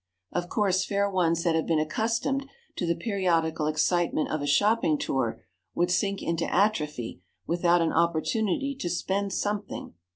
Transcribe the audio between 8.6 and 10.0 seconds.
to spend something.